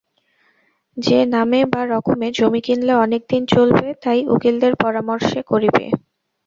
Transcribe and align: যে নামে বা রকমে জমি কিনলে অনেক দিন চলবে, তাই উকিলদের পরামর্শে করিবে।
যে 0.97 1.19
নামে 1.33 1.61
বা 1.65 1.81
রকমে 1.85 2.27
জমি 2.37 2.61
কিনলে 2.65 2.93
অনেক 2.95 3.21
দিন 3.29 3.43
চলবে, 3.53 3.87
তাই 4.03 4.19
উকিলদের 4.27 4.73
পরামর্শে 4.83 5.39
করিবে। 5.43 5.85